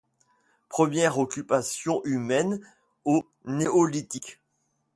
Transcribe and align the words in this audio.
Premières 0.67 1.19
occupations 1.19 2.01
humaines 2.05 2.59
au 3.05 3.23
néolithique. 3.45 4.39